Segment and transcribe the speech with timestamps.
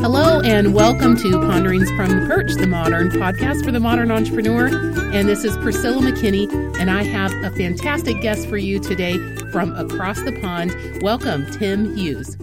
[0.00, 4.68] Hello, and welcome to Ponderings from the Perch, the modern podcast for the modern entrepreneur.
[5.12, 9.18] And this is Priscilla McKinney, and I have a fantastic guest for you today
[9.50, 10.74] from across the pond.
[11.02, 12.36] Welcome, Tim Hughes.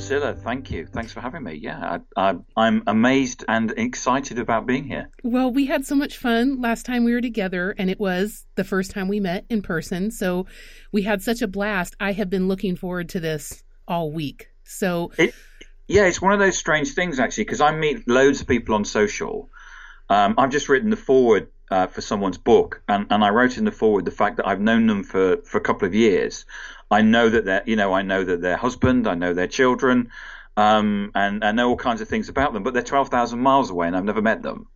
[0.00, 0.86] Priscilla, thank you.
[0.86, 1.52] Thanks for having me.
[1.52, 5.10] Yeah, I, am amazed and excited about being here.
[5.22, 8.64] Well, we had so much fun last time we were together, and it was the
[8.64, 10.10] first time we met in person.
[10.10, 10.46] So
[10.90, 11.96] we had such a blast.
[12.00, 14.48] I have been looking foreword to this all week.
[14.64, 15.34] So, it,
[15.86, 18.86] yeah, it's one of those strange things actually, because I meet loads of people on
[18.86, 19.50] social.
[20.08, 23.66] Um, I've just written the foreword uh, for someone's book, and, and I wrote in
[23.66, 26.46] the forward the fact that I've known them for, for a couple of years,
[26.90, 30.10] I know that they're, you know, I know that their husband, I know their children,
[30.56, 33.86] um, and I know all kinds of things about them, but they're 12,000 miles away
[33.86, 34.66] and I've never met them.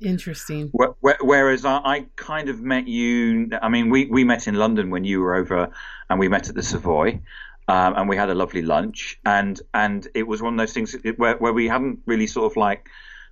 [0.00, 0.70] Interesting.
[0.72, 5.04] Whereas I, I, kind of met you, I mean, we, we met in London when
[5.04, 5.70] you were over
[6.08, 7.20] and we met at the Savoy.
[7.66, 10.96] Um, and we had a lovely lunch, and and it was one of those things
[11.18, 12.88] where, where we hadn't really sort of like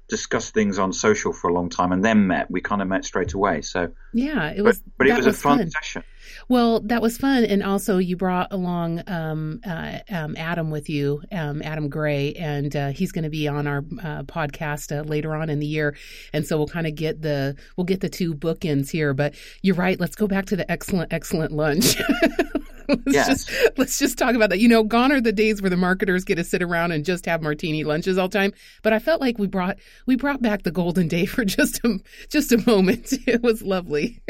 [0.09, 2.51] discussed things on social for a long time, and then met.
[2.51, 3.63] We kind of met straight away.
[3.63, 4.81] So yeah, it was.
[4.81, 6.05] But, but it was, was, a fun, fun session.
[6.49, 11.23] Well, that was fun, and also you brought along um, uh, um, Adam with you,
[11.33, 15.35] um, Adam Gray, and uh, he's going to be on our uh, podcast uh, later
[15.35, 15.97] on in the year,
[16.33, 19.15] and so we'll kind of get the we'll get the two bookends here.
[19.15, 19.99] But you're right.
[19.99, 21.97] Let's go back to the excellent, excellent lunch.
[22.89, 23.27] let's yes.
[23.27, 24.59] just let's just talk about that.
[24.59, 27.27] You know, gone are the days where the marketers get to sit around and just
[27.27, 28.53] have martini lunches all the time.
[28.83, 31.99] But I felt like we brought we brought back the golden day for just a
[32.29, 33.13] just a moment.
[33.27, 34.23] It was lovely.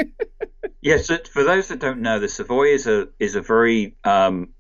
[0.81, 4.51] yes, for those that don't know, the Savoy is a is a very um,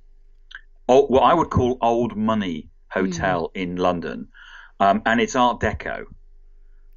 [0.89, 3.63] old, what I would call old money hotel mm.
[3.63, 4.29] in London,
[4.79, 6.05] um, and it's Art Deco.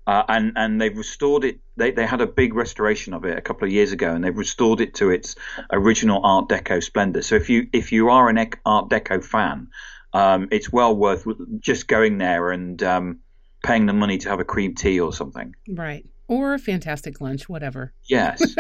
[0.10, 1.60] Uh, and and they've restored it.
[1.78, 4.36] They they had a big restoration of it a couple of years ago, and they've
[4.36, 5.36] restored it to its
[5.72, 7.22] original Art Deco splendor.
[7.22, 9.68] So if you if you are an Art Deco fan,
[10.12, 11.28] um, it's well worth
[11.60, 13.20] just going there and um,
[13.64, 15.56] paying the money to have a cream tea or something.
[15.68, 17.92] Right or a fantastic lunch, whatever.
[18.06, 18.56] Yes.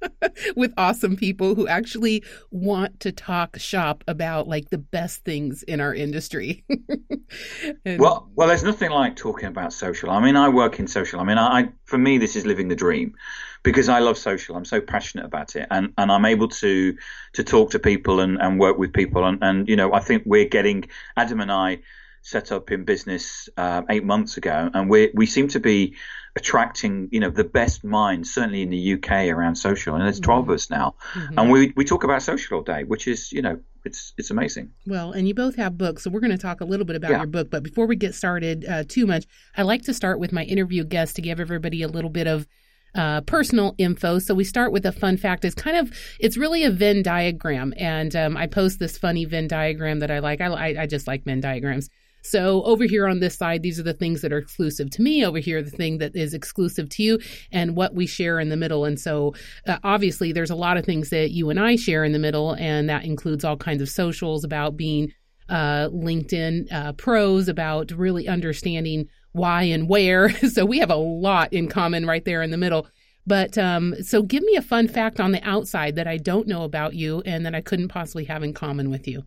[0.56, 5.80] With awesome people who actually want to talk shop about like the best things in
[5.80, 6.64] our industry.
[7.84, 8.00] and...
[8.00, 10.10] Well, well, there's nothing like talking about social.
[10.10, 11.20] I mean, I work in social.
[11.20, 13.14] I mean, I for me this is living the dream
[13.62, 14.56] because I love social.
[14.56, 16.96] I'm so passionate about it, and, and I'm able to
[17.34, 20.22] to talk to people and, and work with people, and, and you know, I think
[20.24, 20.84] we're getting
[21.18, 21.80] Adam and I
[22.22, 25.96] set up in business uh, eight months ago, and we we seem to be
[26.36, 30.42] attracting you know the best minds certainly in the UK around social and there's 12
[30.42, 30.50] mm-hmm.
[30.50, 31.38] of us now mm-hmm.
[31.38, 34.70] and we we talk about social all day which is you know it's it's amazing
[34.86, 37.10] well and you both have books so we're going to talk a little bit about
[37.10, 37.18] yeah.
[37.18, 39.26] your book but before we get started uh, too much
[39.56, 42.46] I like to start with my interview guest to give everybody a little bit of
[42.94, 44.18] uh, personal info.
[44.18, 45.44] So we start with a fun fact.
[45.44, 49.46] It's kind of it's really a Venn diagram, and um, I post this funny Venn
[49.46, 50.40] diagram that I like.
[50.40, 51.88] I, I just like Venn diagrams.
[52.22, 55.24] So over here on this side, these are the things that are exclusive to me.
[55.24, 57.18] Over here, the thing that is exclusive to you
[57.52, 58.84] and what we share in the middle.
[58.84, 59.34] And so
[59.66, 62.52] uh, obviously there's a lot of things that you and I share in the middle.
[62.52, 65.12] And that includes all kinds of socials about being
[65.48, 70.30] uh, LinkedIn uh, pros, about really understanding why and where.
[70.48, 72.86] so we have a lot in common right there in the middle.
[73.26, 76.64] But um, so give me a fun fact on the outside that I don't know
[76.64, 79.24] about you and that I couldn't possibly have in common with you.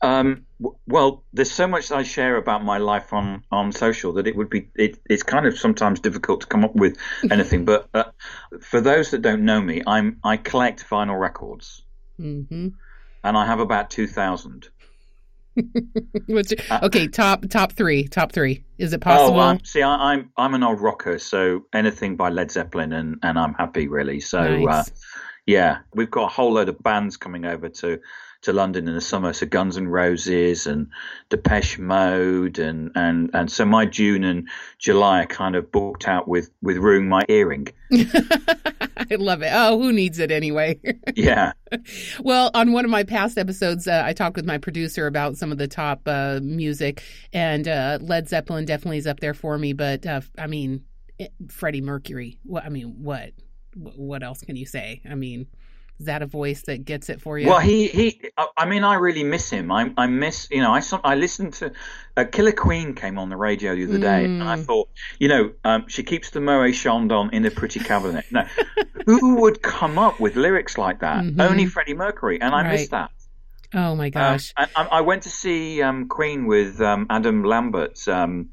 [0.00, 0.46] Um,
[0.86, 4.48] well, there's so much I share about my life on, on social that it would
[4.48, 6.96] be it, it's kind of sometimes difficult to come up with
[7.30, 7.64] anything.
[7.64, 8.04] but uh,
[8.60, 11.82] for those that don't know me, I'm I collect vinyl records,
[12.20, 12.68] mm-hmm.
[13.24, 14.68] and I have about two thousand.
[16.70, 18.64] Uh, okay, top top three, top three.
[18.78, 19.40] Is it possible?
[19.40, 23.18] Oh, see, I, am I'm, I'm an old rocker, so anything by Led Zeppelin, and,
[23.24, 24.20] and I'm happy really.
[24.20, 24.88] So uh, nice.
[24.88, 24.92] uh,
[25.46, 27.98] yeah, we've got a whole load of bands coming over to
[28.42, 29.32] to London in the summer.
[29.32, 30.88] So Guns N' Roses and
[31.28, 36.28] Depeche Mode and and and so my June and July are kind of booked out
[36.28, 37.68] with with ruining my earring.
[37.92, 39.50] I love it.
[39.52, 40.78] Oh, who needs it anyway?
[41.16, 41.52] yeah.
[42.20, 45.52] Well, on one of my past episodes, uh, I talked with my producer about some
[45.52, 47.02] of the top uh, music,
[47.32, 49.72] and uh, Led Zeppelin definitely is up there for me.
[49.72, 50.84] But uh, I mean,
[51.48, 52.38] Freddie Mercury.
[52.44, 53.32] What I mean, what?
[53.74, 55.02] What else can you say?
[55.08, 55.46] I mean,
[55.98, 57.48] is that a voice that gets it for you?
[57.48, 58.20] Well, he he.
[58.56, 59.72] I mean, I really miss him.
[59.72, 60.72] I I miss you know.
[60.72, 61.72] I I listened to
[62.16, 64.40] uh, Killer Queen came on the radio the other day, mm.
[64.40, 64.64] and I mm.
[64.64, 68.24] thought, you know, um, she keeps the Moet Chandon in a pretty cabinet.
[68.30, 68.46] No,
[69.06, 71.24] who would come up with lyrics like that?
[71.24, 71.40] Mm-hmm.
[71.40, 72.72] Only Freddie Mercury, and I right.
[72.72, 73.10] miss that.
[73.74, 74.52] Oh my um, gosh!
[74.56, 78.50] Um, and, I went to see um, Queen with um, Adam Lambert um,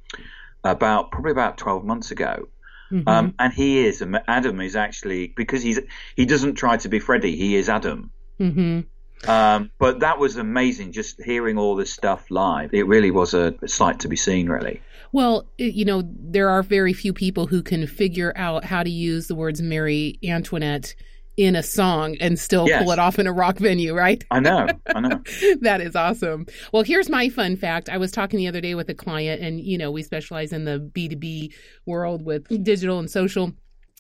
[0.63, 2.47] about probably about twelve months ago,
[2.91, 3.07] Mm-hmm.
[3.07, 5.79] Um, and he is Adam is actually because he's
[6.15, 7.35] he doesn't try to be Freddie.
[7.35, 8.11] He is Adam.
[8.39, 8.81] Mm-hmm.
[9.29, 12.73] Um, but that was amazing, just hearing all this stuff live.
[12.73, 14.81] It really was a sight to be seen, really.
[15.13, 19.27] Well, you know, there are very few people who can figure out how to use
[19.27, 20.93] the words Marie Antoinette
[21.37, 22.83] in a song and still yes.
[22.83, 24.23] pull it off in a rock venue, right?
[24.31, 24.67] I know.
[24.87, 25.21] I know.
[25.61, 26.45] that is awesome.
[26.71, 27.89] Well, here's my fun fact.
[27.89, 30.65] I was talking the other day with a client, and, you know, we specialize in
[30.65, 31.53] the B2B
[31.85, 33.51] world with digital and social.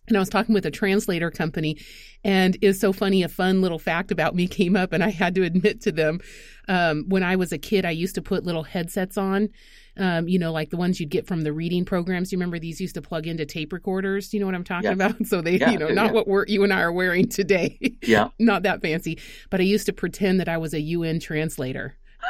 [0.07, 1.77] And I was talking with a translator company,
[2.23, 3.23] and it's so funny.
[3.23, 6.19] A fun little fact about me came up, and I had to admit to them
[6.67, 9.49] um, when I was a kid, I used to put little headsets on
[9.97, 12.31] um, you know, like the ones you'd get from the reading programs.
[12.31, 14.33] You remember these used to plug into tape recorders?
[14.33, 14.95] You know what I'm talking yes.
[14.95, 15.15] about?
[15.25, 16.11] So they, yeah, you know, not yeah.
[16.11, 17.79] what we're, you and I are wearing today.
[18.05, 18.29] Yeah.
[18.37, 19.19] not that fancy.
[19.49, 21.97] But I used to pretend that I was a UN translator.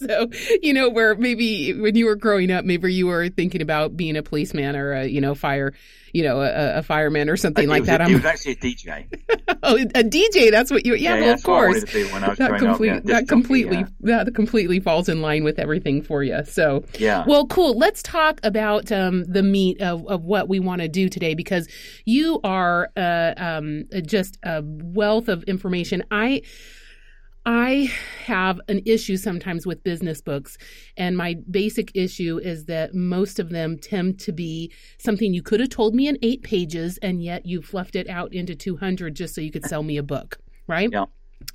[0.06, 0.28] so
[0.62, 4.16] you know where maybe when you were growing up maybe you were thinking about being
[4.16, 5.72] a policeman or a you know fire
[6.12, 8.00] you know a, a fireman or something like that.
[8.00, 9.06] I'm actually a DJ.
[9.62, 10.50] oh, a DJ.
[10.50, 10.94] That's what you.
[10.94, 11.80] Yeah, yeah well, of course.
[11.82, 14.24] that, complete, yeah, that completely yeah.
[14.24, 16.44] that completely falls in line with everything for you.
[16.44, 17.24] So yeah.
[17.26, 17.78] Well, cool.
[17.78, 21.68] Let's talk about um, the meat of, of what we want to do today because
[22.04, 26.04] you are uh, um, just a wealth of information.
[26.10, 26.42] I
[27.46, 27.90] I
[28.26, 30.58] have an issue sometimes with business books,
[30.96, 35.60] and my basic issue is that most of them tend to be something you could
[35.60, 39.34] have told me in eight pages, and yet you fluffed it out into 200 just
[39.34, 40.90] so you could sell me a book, right?
[40.92, 41.06] Yeah.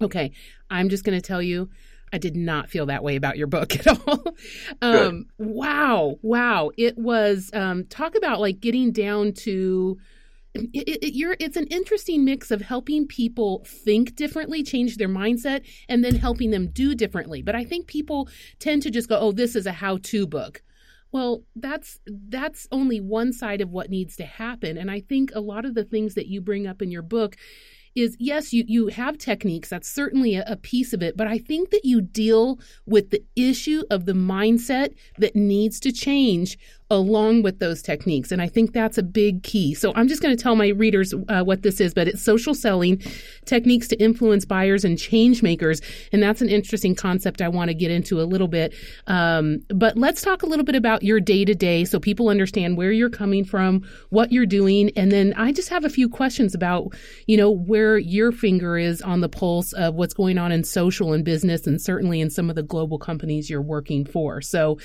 [0.01, 0.31] Okay.
[0.69, 1.69] I'm just going to tell you,
[2.11, 4.23] I did not feel that way about your book at all.
[4.81, 6.17] um, wow.
[6.21, 6.71] Wow.
[6.77, 9.97] It was, um, talk about like getting down to,
[10.55, 16.03] it, it, it's an interesting mix of helping people think differently, change their mindset, and
[16.03, 17.41] then helping them do differently.
[17.41, 18.29] But I think people
[18.59, 20.61] tend to just go, "Oh, this is a how-to book."
[21.11, 25.41] Well, that's that's only one side of what needs to happen, and I think a
[25.41, 27.37] lot of the things that you bring up in your book
[27.95, 29.69] is yes, you you have techniques.
[29.69, 33.23] That's certainly a, a piece of it, but I think that you deal with the
[33.35, 36.57] issue of the mindset that needs to change
[36.91, 38.31] along with those techniques.
[38.31, 39.73] And I think that's a big key.
[39.73, 42.53] So I'm just going to tell my readers uh, what this is, but it's social
[42.53, 43.01] selling
[43.45, 45.81] techniques to influence buyers and change makers.
[46.11, 48.73] And that's an interesting concept I want to get into a little bit.
[49.07, 52.77] Um, but let's talk a little bit about your day to day so people understand
[52.77, 54.91] where you're coming from, what you're doing.
[54.95, 56.93] And then I just have a few questions about,
[57.25, 61.13] you know, where your finger is on the pulse of what's going on in social
[61.13, 64.39] and business and certainly in some of the global companies you're working for.
[64.41, 64.77] So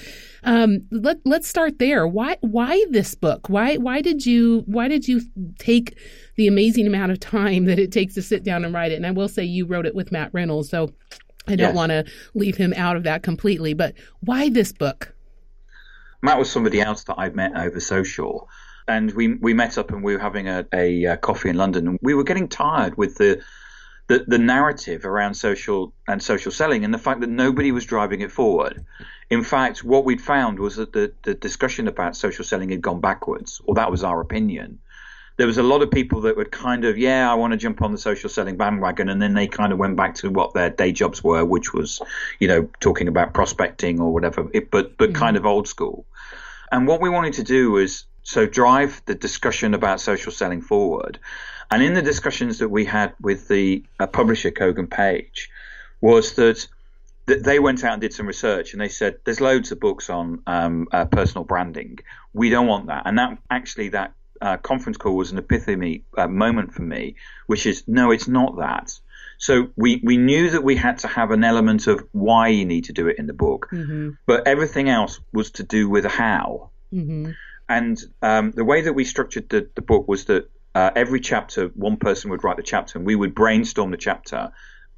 [0.44, 2.06] um, let, let's start there.
[2.06, 3.48] Why why this book?
[3.48, 5.22] Why why did you why did you
[5.58, 5.98] take
[6.36, 8.96] the amazing amount of time that it takes to sit down and write it?
[8.96, 10.92] And I will say you wrote it with Matt Reynolds, so
[11.46, 11.76] I don't yes.
[11.76, 12.04] want to
[12.34, 13.74] leave him out of that completely.
[13.74, 15.14] But why this book?
[16.22, 18.48] Matt was somebody else that I'd met over social.
[18.88, 21.86] And we we met up and we were having a, a, a coffee in London
[21.86, 23.40] and we were getting tired with the
[24.10, 28.22] the, the narrative around social and social selling and the fact that nobody was driving
[28.22, 28.84] it forward.
[29.30, 33.00] In fact, what we'd found was that the, the discussion about social selling had gone
[33.00, 34.80] backwards, or that was our opinion.
[35.36, 37.82] There was a lot of people that would kind of, yeah, I want to jump
[37.82, 40.70] on the social selling bandwagon, and then they kind of went back to what their
[40.70, 42.02] day jobs were, which was,
[42.40, 45.22] you know, talking about prospecting or whatever, it, but but mm-hmm.
[45.22, 46.04] kind of old school.
[46.72, 51.20] And what we wanted to do was so drive the discussion about social selling forward
[51.70, 55.50] and in the discussions that we had with the uh, publisher, Kogan Page,
[56.00, 56.66] was that
[57.26, 60.42] they went out and did some research and they said there's loads of books on
[60.46, 61.98] um, uh, personal branding.
[62.32, 63.02] We don't want that.
[63.06, 67.14] And that actually, that uh, conference call was an epiphany uh, moment for me,
[67.46, 68.98] which is no, it's not that.
[69.38, 72.84] So we, we knew that we had to have an element of why you need
[72.84, 74.10] to do it in the book, mm-hmm.
[74.26, 76.70] but everything else was to do with how.
[76.92, 77.30] Mm-hmm.
[77.68, 81.68] And um, the way that we structured the, the book was that uh, every chapter,
[81.68, 84.52] one person would write the chapter, and we would brainstorm the chapter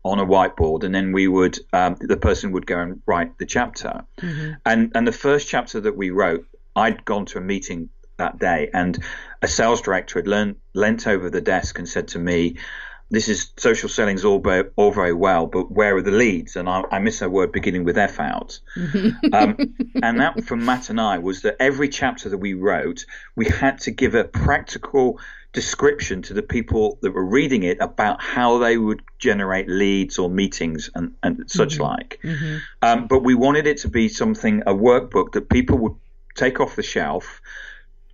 [0.04, 3.46] on a whiteboard, and then we would um, the person would go and write the
[3.46, 4.04] chapter.
[4.18, 4.52] Mm-hmm.
[4.66, 7.88] And and the first chapter that we wrote, I'd gone to a meeting
[8.18, 9.02] that day, and
[9.40, 12.56] a sales director had learned, leant over the desk and said to me,
[13.12, 16.56] this is social selling's all, very, all very well, but where are the leads?
[16.56, 18.58] And I, I miss a word beginning with F out.
[19.34, 19.56] um,
[20.02, 23.04] and that from Matt and I was that every chapter that we wrote,
[23.36, 25.20] we had to give a practical
[25.52, 30.30] description to the people that were reading it about how they would generate leads or
[30.30, 31.82] meetings and, and such mm-hmm.
[31.82, 32.20] like.
[32.22, 32.56] Mm-hmm.
[32.80, 35.94] Um, but we wanted it to be something, a workbook that people would
[36.34, 37.42] take off the shelf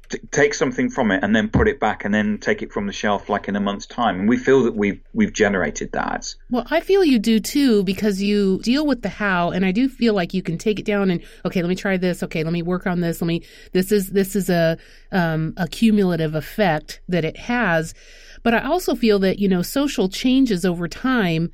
[0.09, 2.87] t- take something from it and then put it back and then take it from
[2.87, 4.21] the shelf like in a month's time.
[4.21, 6.35] And we feel that we've we've generated that.
[6.51, 9.89] Well, I feel you do too because you deal with the how, and I do
[9.89, 12.23] feel like you can take it down and okay, let me try this.
[12.23, 13.21] Okay, let me work on this.
[13.21, 13.43] Let me.
[13.73, 14.79] This is this is a
[15.13, 17.95] um, a cumulative effect that it has.
[18.43, 21.51] But I also feel that you know social changes over time.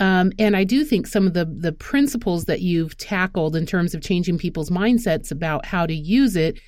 [0.00, 3.94] Um, and I do think some of the the principles that you've tackled in terms
[3.94, 6.60] of changing people's mindsets about how to use it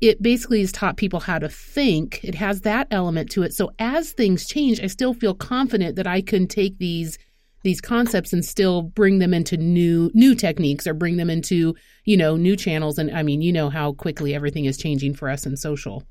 [0.00, 2.20] it basically has taught people how to think.
[2.22, 3.54] It has that element to it.
[3.54, 7.18] So as things change, I still feel confident that I can take these
[7.66, 11.74] these concepts and still bring them into new new techniques or bring them into
[12.04, 15.28] you know new channels and i mean you know how quickly everything is changing for
[15.28, 16.04] us in social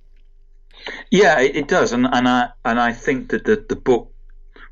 [1.12, 4.12] yeah it, does and and i and i think that the the book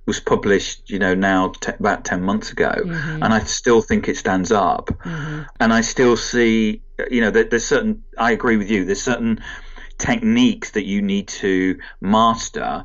[0.05, 2.72] was published, you know, now t- about 10 months ago.
[2.75, 3.24] Mm-hmm.
[3.24, 4.88] And I still think it stands up.
[4.88, 5.43] Mm-hmm.
[5.60, 9.41] And I still see, you know, that there's certain, I agree with you, there's certain
[9.98, 12.83] techniques that you need to master,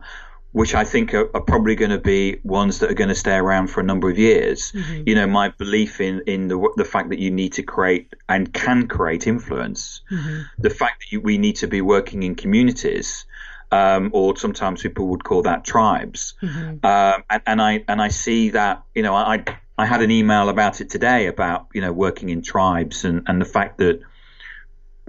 [0.52, 3.34] which I think are, are probably going to be ones that are going to stay
[3.34, 4.70] around for a number of years.
[4.72, 5.02] Mm-hmm.
[5.06, 8.52] You know, my belief in, in the, the fact that you need to create and
[8.52, 10.42] can create influence, mm-hmm.
[10.58, 13.26] the fact that you, we need to be working in communities
[13.70, 16.34] um, or sometimes people would call that tribes.
[16.42, 16.84] Mm-hmm.
[16.84, 19.44] Um, and, and, I and I see that you know I
[19.76, 23.40] I had an email about it today about you know working in tribes and, and
[23.40, 24.00] the fact that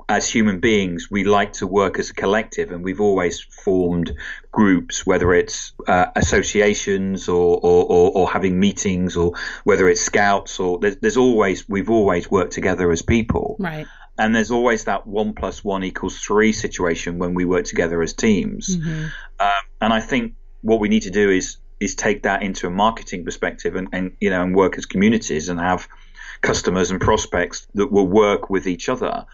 [0.07, 4.11] as human beings we like to work as a collective and we've always formed
[4.51, 9.33] groups whether it's uh, associations or, or, or, or, having meetings or
[9.65, 13.85] whether it's scouts or there's, there's always we've always worked together as people right
[14.19, 18.13] and there's always that one plus one equals three situation when we work together as
[18.13, 18.75] teams.
[18.75, 19.05] Mm-hmm.
[19.39, 22.69] Um, and I think what we need to do is is take that into a
[22.69, 25.87] marketing perspective and, and you know and work as communities and have
[26.41, 29.25] customers and prospects that will work with each other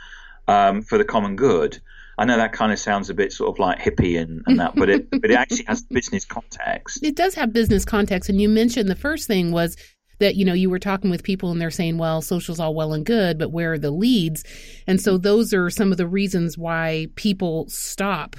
[0.48, 1.80] um, for the common good.
[2.18, 4.76] I know that kind of sounds a bit sort of like hippie and, and that,
[4.76, 7.04] but it but it actually has business context.
[7.04, 9.76] It does have business context, and you mentioned the first thing was
[10.20, 12.94] that you know you were talking with people and they're saying well social's all well
[12.94, 14.44] and good but where are the leads?
[14.88, 18.36] And so those are some of the reasons why people stop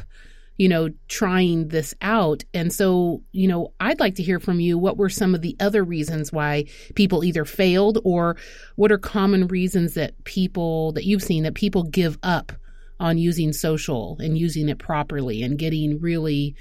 [0.56, 2.44] you know trying this out.
[2.54, 5.56] And so you know i'd like to hear from you what were some of the
[5.60, 6.64] other reasons why
[6.94, 8.36] people either failed or
[8.76, 12.52] what are common reasons that people that you've seen that people give up
[12.98, 16.54] on using social and using it properly and getting really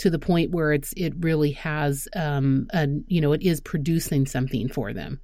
[0.00, 4.26] to the point where it's it really has um a, you know it is producing
[4.26, 5.20] something for them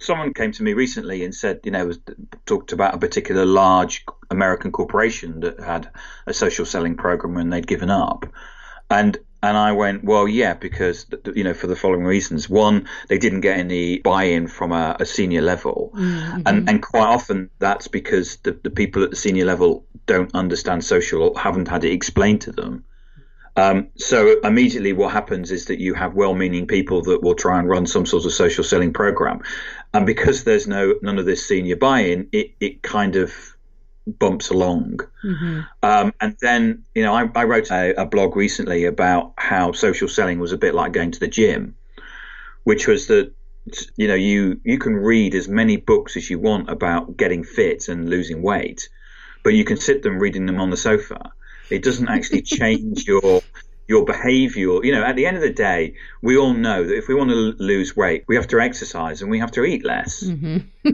[0.00, 1.98] someone came to me recently and said you know was,
[2.46, 5.90] talked about a particular large american corporation that had
[6.26, 8.24] a social selling program and they'd given up
[8.90, 12.48] and and I went, well, yeah, because you know, for the following reasons.
[12.48, 16.42] One, they didn't get any buy-in from a, a senior level, mm-hmm.
[16.44, 20.84] and and quite often that's because the, the people at the senior level don't understand
[20.84, 22.84] social or haven't had it explained to them.
[23.58, 27.68] Um, so immediately, what happens is that you have well-meaning people that will try and
[27.68, 29.42] run some sort of social selling program,
[29.92, 33.34] and because there's no none of this senior buy-in, it it kind of
[34.06, 35.00] bumps along.
[35.24, 35.60] Mm-hmm.
[35.82, 40.08] Um, and then, you know, I, I wrote a, a, blog recently about how social
[40.08, 41.74] selling was a bit like going to the gym,
[42.64, 43.32] which was that,
[43.96, 47.88] you know, you, you can read as many books as you want about getting fit
[47.88, 48.88] and losing weight,
[49.44, 51.32] but you can sit them reading them on the sofa.
[51.70, 53.42] It doesn't actually change your
[53.88, 54.84] your behavior.
[54.84, 57.30] You know, at the end of the day, we all know that if we want
[57.30, 60.22] to lose weight, we have to exercise and we have to eat less.
[60.22, 60.58] Mm-hmm.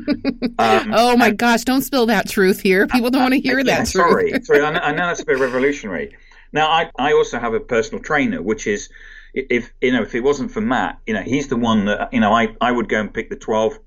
[0.59, 1.65] um, oh my and, gosh!
[1.65, 2.87] Don't spill that truth here.
[2.87, 3.89] People don't want to hear that.
[3.89, 4.63] Sorry, sorry.
[4.63, 6.17] I know, I know that's a bit revolutionary.
[6.53, 8.89] Now, I, I also have a personal trainer, which is
[9.35, 12.21] if you know if it wasn't for Matt, you know, he's the one that you
[12.21, 13.79] know I I would go and pick the twelve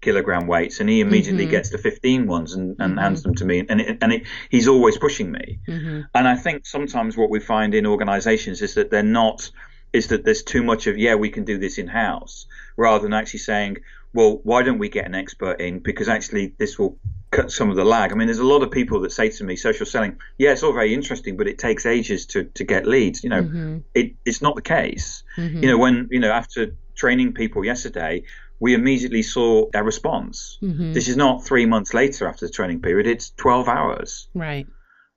[0.00, 1.52] kilogram weights and he immediately mm-hmm.
[1.52, 2.98] gets the 15 ones and, and mm-hmm.
[2.98, 6.02] hands them to me and it, and it, he's always pushing me mm-hmm.
[6.14, 9.50] and i think sometimes what we find in organizations is that they're not
[9.92, 13.14] is that there's too much of yeah we can do this in house rather than
[13.14, 13.78] actually saying
[14.12, 16.98] well why don't we get an expert in because actually this will
[17.30, 19.44] cut some of the lag i mean there's a lot of people that say to
[19.44, 22.86] me social selling yeah it's all very interesting but it takes ages to to get
[22.86, 23.78] leads you know mm-hmm.
[23.94, 25.62] it, it's not the case mm-hmm.
[25.62, 28.22] you know when you know after training people yesterday
[28.60, 30.58] we immediately saw a response.
[30.62, 30.92] Mm-hmm.
[30.92, 34.28] This is not three months later after the training period; it's twelve hours.
[34.34, 34.66] Right.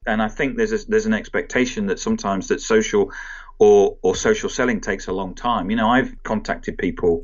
[0.06, 3.12] And I think there's a, there's an expectation that sometimes that social
[3.60, 5.70] or or social selling takes a long time.
[5.70, 7.24] You know, I've contacted people.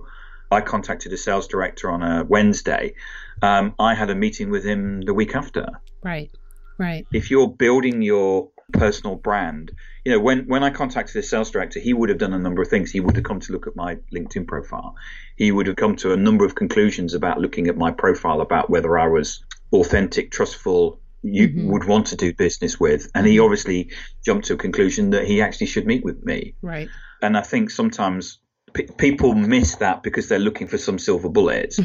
[0.51, 2.93] I contacted a sales director on a Wednesday.
[3.41, 5.67] Um, I had a meeting with him the week after.
[6.03, 6.29] Right.
[6.77, 7.07] Right.
[7.11, 9.71] If you're building your personal brand.
[10.03, 12.61] You know, when when I contacted the sales director, he would have done a number
[12.61, 12.91] of things.
[12.91, 14.95] He would have come to look at my LinkedIn profile.
[15.35, 18.69] He would have come to a number of conclusions about looking at my profile about
[18.69, 19.43] whether I was
[19.73, 21.71] authentic, trustful, you mm-hmm.
[21.71, 23.09] would want to do business with.
[23.15, 23.91] And he obviously
[24.23, 26.55] jumped to a conclusion that he actually should meet with me.
[26.61, 26.89] Right.
[27.21, 28.39] And I think sometimes
[28.83, 31.75] people miss that because they're looking for some silver bullet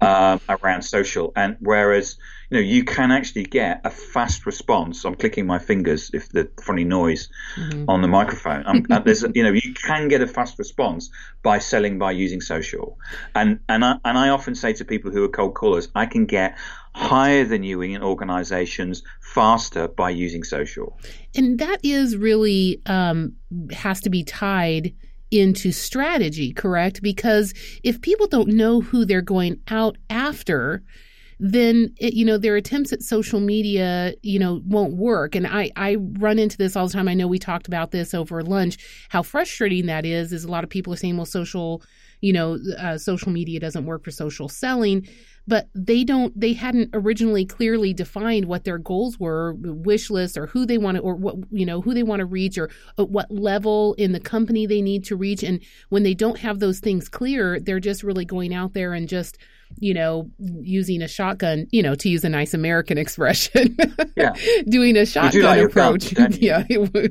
[0.00, 1.32] um, around social.
[1.36, 2.16] And whereas
[2.50, 5.04] you know you can actually get a fast response.
[5.04, 7.84] I'm clicking my fingers if the funny noise mm-hmm.
[7.88, 8.64] on the microphone.
[8.90, 11.10] Uh, there's you know you can get a fast response
[11.42, 12.98] by selling by using social.
[13.34, 16.26] And and I and I often say to people who are cold callers, I can
[16.26, 16.56] get
[16.94, 20.98] higher than you in organizations faster by using social.
[21.34, 23.34] And that is really um,
[23.72, 24.94] has to be tied
[25.34, 27.02] into strategy, correct?
[27.02, 30.82] Because if people don't know who they're going out after,
[31.40, 35.68] then it, you know their attempts at social media you know won't work and i
[35.74, 38.78] i run into this all the time i know we talked about this over lunch
[39.08, 41.82] how frustrating that is is a lot of people are saying well social
[42.24, 45.06] you know uh, social media doesn't work for social selling
[45.46, 50.46] but they don't they hadn't originally clearly defined what their goals were wish lists or
[50.46, 53.10] who they want to or what you know who they want to reach or at
[53.10, 55.42] what level in the company they need to reach.
[55.42, 59.08] And when they don't have those things clear they're just really going out there and
[59.08, 59.38] just
[59.78, 63.76] you know, using a shotgun, you know, to use a nice American expression.
[64.16, 64.34] yeah.
[64.68, 66.14] Doing a shotgun approach.
[66.40, 66.64] yeah.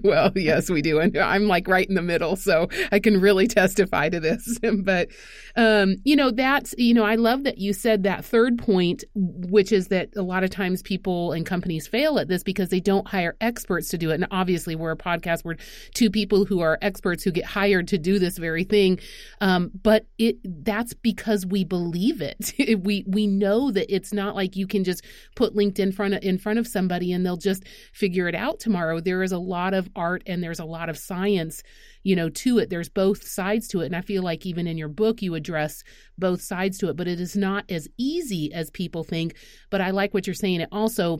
[0.03, 0.99] Well, yes, we do.
[0.99, 2.35] And I'm like right in the middle.
[2.35, 4.59] So I can really testify to this.
[4.81, 5.09] but,
[5.55, 9.71] um, you know, that's, you know, I love that you said that third point, which
[9.71, 13.07] is that a lot of times people and companies fail at this because they don't
[13.07, 14.15] hire experts to do it.
[14.15, 15.57] And obviously, we're a podcast where
[15.93, 18.99] two people who are experts who get hired to do this very thing.
[19.41, 22.52] Um, but it that's because we believe it.
[22.79, 25.03] we we know that it's not like you can just
[25.35, 28.59] put LinkedIn in front of, in front of somebody and they'll just figure it out
[28.59, 28.99] tomorrow.
[28.99, 31.63] There is a lot of art and there's a lot of science,
[32.03, 32.69] you know, to it.
[32.69, 35.83] There's both sides to it, and I feel like even in your book you address
[36.17, 36.95] both sides to it.
[36.95, 39.35] But it is not as easy as people think.
[39.69, 40.61] But I like what you're saying.
[40.61, 41.19] It also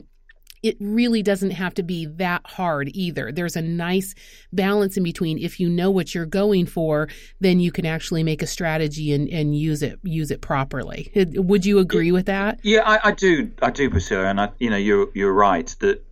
[0.64, 3.30] it really doesn't have to be that hard either.
[3.30, 4.14] There's a nice
[4.50, 5.38] balance in between.
[5.38, 9.28] If you know what you're going for, then you can actually make a strategy and,
[9.28, 11.12] and use it use it properly.
[11.34, 12.60] Would you agree with that?
[12.62, 13.50] Yeah, I, I do.
[13.60, 16.02] I do, Priscilla, and I, you know, you're you're right that.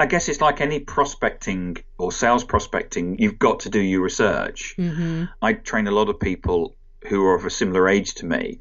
[0.00, 3.18] I guess it's like any prospecting or sales prospecting.
[3.18, 4.76] You've got to do your research.
[4.78, 5.24] Mm-hmm.
[5.42, 6.76] I train a lot of people
[7.08, 8.60] who are of a similar age to me,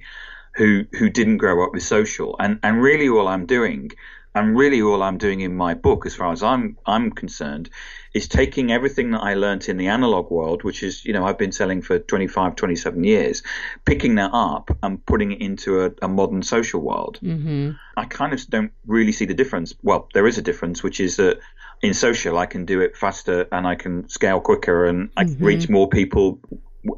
[0.55, 3.91] who who didn't grow up with social, and and really all I'm doing
[4.37, 7.69] and really, all I'm doing in my book, as far as I'm I'm concerned,
[8.13, 11.37] is taking everything that I learned in the analog world, which is, you know, I've
[11.37, 13.43] been selling for 25, 27 years,
[13.85, 17.19] picking that up and putting it into a, a modern social world.
[17.21, 17.71] Mm-hmm.
[17.95, 19.73] I kind of don't really see the difference.
[19.83, 21.39] Well, there is a difference, which is that
[21.81, 25.43] in social, I can do it faster and I can scale quicker and I mm-hmm.
[25.43, 26.39] reach more people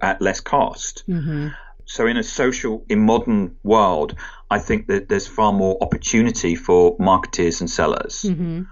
[0.02, 1.04] at less cost.
[1.08, 1.50] Mm-hmm.
[1.86, 4.16] So in a social, in modern world,
[4.52, 8.24] I think that there's far more opportunity for marketers and sellers.
[8.24, 8.64] Mm-hmm.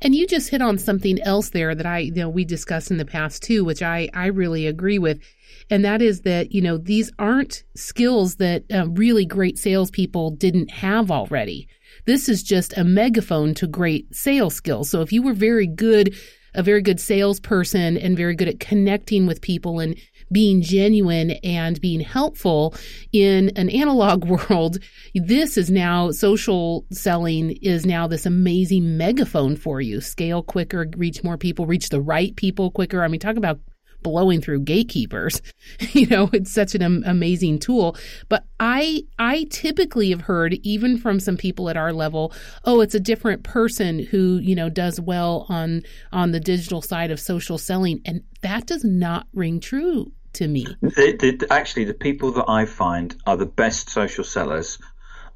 [0.00, 2.96] And you just hit on something else there that I, you know, we discussed in
[2.96, 5.20] the past too, which I, I really agree with.
[5.68, 10.70] And that is that, you know, these aren't skills that uh, really great salespeople didn't
[10.70, 11.68] have already.
[12.06, 14.88] This is just a megaphone to great sales skills.
[14.90, 16.14] So if you were very good
[16.56, 19.94] a very good salesperson and very good at connecting with people and
[20.30, 22.74] being genuine and being helpful
[23.12, 24.78] in an analog world,
[25.14, 30.00] this is now social selling is now this amazing megaphone for you.
[30.00, 33.02] Scale quicker, reach more people, reach the right people quicker.
[33.02, 33.60] I mean, talk about
[34.06, 35.42] blowing through gatekeepers.
[35.92, 37.96] you know, it's such an amazing tool.
[38.28, 42.32] But I I typically have heard even from some people at our level,
[42.64, 47.10] oh, it's a different person who, you know, does well on on the digital side
[47.10, 50.66] of social selling and that does not ring true to me.
[50.82, 54.78] The, the, actually, the people that I find are the best social sellers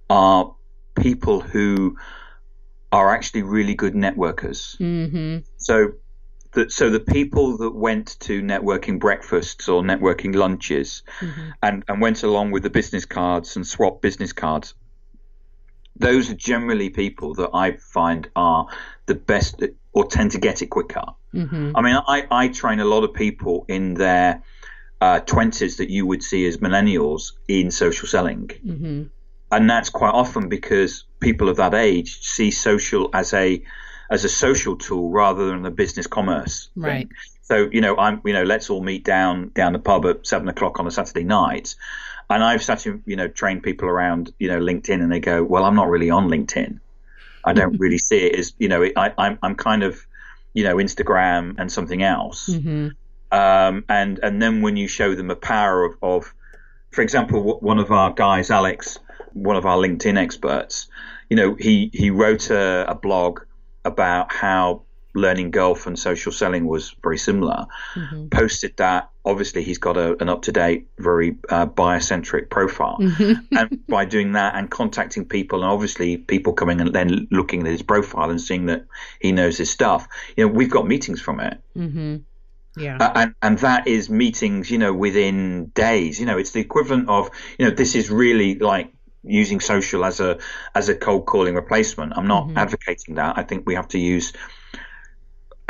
[0.09, 0.55] are
[0.95, 1.97] people who
[2.93, 4.77] are actually really good networkers.
[4.79, 5.39] Mm-hmm.
[5.57, 5.93] So
[6.53, 11.51] that so the people that went to networking breakfasts or networking lunches mm-hmm.
[11.63, 14.75] and, and went along with the business cards and swapped business cards
[16.01, 18.67] those are generally people that I find are
[19.07, 21.05] the best or tend to get it quicker.
[21.35, 21.73] Mm-hmm.
[21.77, 24.43] I mean, I, I train a lot of people in their
[25.01, 28.49] uh, 20s that you would see as millennials in social selling.
[28.49, 29.03] Mm-hmm.
[29.53, 33.63] And that's quite often because people of that age see social as a
[34.11, 36.69] as a social tool rather than a business commerce.
[36.75, 37.09] Right.
[37.09, 37.17] Thing.
[37.43, 40.49] So you know, I'm you know, let's all meet down down the pub at seven
[40.49, 41.75] o'clock on a Saturday night.
[42.29, 45.43] And I've sat to you know train people around you know LinkedIn, and they go,
[45.43, 46.81] well, I'm not really on LinkedIn.
[47.45, 50.05] I don't really see it as you know, I, I'm I'm kind of
[50.55, 52.49] you know Instagram and something else.
[52.49, 52.89] Mm-hmm.
[53.33, 56.35] Um, and and then when you show them the power of, of,
[56.91, 58.99] for example, one of our guys, Alex,
[59.33, 60.89] one of our LinkedIn experts,
[61.29, 63.41] you know, he he wrote a, a blog
[63.85, 64.83] about how
[65.15, 67.67] learning golf and social selling was very similar.
[67.95, 68.29] Mm-hmm.
[68.29, 69.11] Posted that.
[69.25, 72.97] Obviously, he's got a, an up to date, very uh, profile.
[73.01, 73.57] Mm-hmm.
[73.57, 77.67] and by doing that and contacting people, and obviously people coming and then looking at
[77.67, 78.87] his profile and seeing that
[79.21, 81.59] he knows his stuff, you know, we've got meetings from it.
[81.77, 82.17] Mm-hmm.
[82.77, 82.99] Yeah.
[82.99, 86.21] Uh, and, and that is meetings, you know, within days.
[86.21, 90.21] You know, it's the equivalent of, you know, this is really like using social as
[90.21, 90.39] a
[90.75, 92.13] as a cold calling replacement.
[92.17, 92.59] I'm not mm-hmm.
[92.59, 93.39] advocating that.
[93.39, 94.33] I think we have to use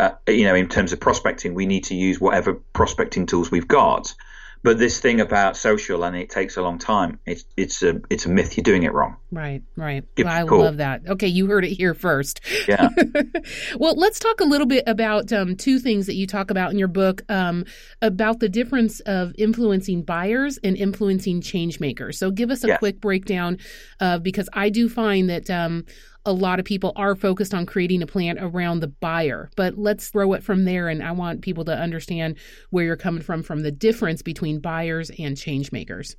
[0.00, 3.68] uh, you know, in terms of prospecting, we need to use whatever prospecting tools we've
[3.68, 4.14] got.
[4.62, 8.26] But this thing about social and it takes a long time, it's it's a it's
[8.26, 8.56] a myth.
[8.56, 9.16] You're doing it wrong.
[9.32, 10.04] Right, right.
[10.18, 11.02] Well, I love that.
[11.08, 12.40] Okay, you heard it here first.
[12.68, 12.88] Yeah.
[13.78, 16.78] well, let's talk a little bit about um, two things that you talk about in
[16.78, 17.64] your book um,
[18.02, 22.18] about the difference of influencing buyers and influencing change makers.
[22.18, 22.76] So, give us a yeah.
[22.76, 23.58] quick breakdown,
[23.98, 25.48] uh, because I do find that.
[25.48, 25.86] Um,
[26.26, 29.50] a lot of people are focused on creating a plan around the buyer.
[29.56, 30.88] But let's throw it from there.
[30.88, 32.36] And I want people to understand
[32.70, 36.16] where you're coming from, from the difference between buyers and change makers.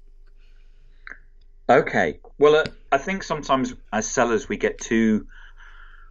[1.70, 2.20] Okay.
[2.38, 5.28] Well, uh, I think sometimes as sellers, we get too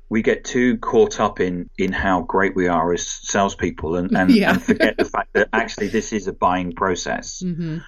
[0.08, 4.30] we get too caught up in in how great we are as salespeople and, and,
[4.34, 4.50] yeah.
[4.50, 7.42] and forget the fact that actually this is a buying process.
[7.42, 7.78] Mm-hmm.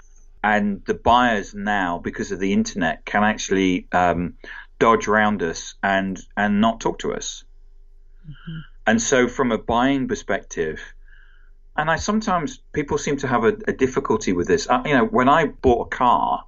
[0.44, 4.34] And the buyers now, because of the internet, can actually um,
[4.82, 7.44] dodge around us and and not talk to us.
[8.28, 8.58] Mm-hmm.
[8.88, 10.80] And so, from a buying perspective,
[11.76, 14.68] and I sometimes people seem to have a, a difficulty with this.
[14.68, 16.44] Uh, you know, when I bought a car,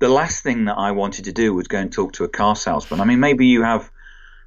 [0.00, 2.56] the last thing that I wanted to do was go and talk to a car
[2.56, 3.00] salesman.
[3.00, 3.88] I mean, maybe you have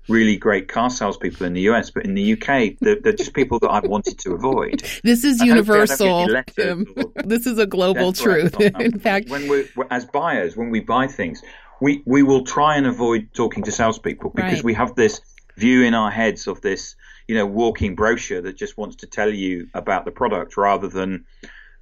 [0.10, 3.60] really great car salespeople in the US, but in the UK, they're, they're just people
[3.60, 4.84] that I've wanted to avoid.
[5.04, 6.28] This is universal.
[7.26, 8.60] this is a global truth.
[8.60, 11.42] in fact, when we as buyers, when we buy things,
[11.80, 14.64] we we will try and avoid talking to salespeople because right.
[14.64, 15.22] we have this
[15.56, 16.96] view in our heads of this
[17.28, 21.26] you know walking brochure that just wants to tell you about the product rather than